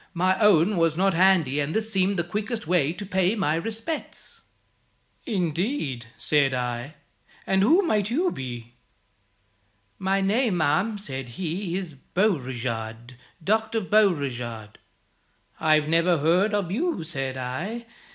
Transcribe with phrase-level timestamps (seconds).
[0.15, 4.41] My own was not handy, and this seemed the quickest way to pay my respects.'
[5.27, 6.95] 'Indeed?' said I,
[7.45, 8.73] 'and who may you be?'
[9.99, 13.79] 'My name, ma'am,' said he, 'is Beauregard Dr.
[13.79, 14.79] Beauregard.'
[15.59, 17.85] 'I never heard of you,' said I.